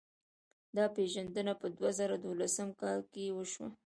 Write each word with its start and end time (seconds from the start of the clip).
دا 0.75 0.85
پېژندنه 0.95 1.53
په 1.61 1.67
دوه 1.77 1.89
زره 1.99 2.15
دولسم 2.25 2.69
کال 2.81 2.99
کې 3.11 3.35
وشوه. 3.37 3.69